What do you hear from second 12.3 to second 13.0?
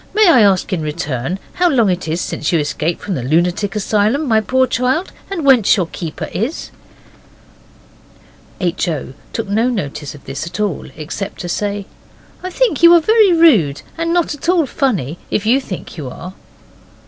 'I think you are